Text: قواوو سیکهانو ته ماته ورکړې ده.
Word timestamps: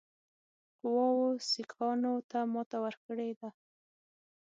قواوو 0.79 1.27
سیکهانو 1.49 2.13
ته 2.29 2.39
ماته 2.53 2.77
ورکړې 2.83 3.29
ده. 3.39 3.49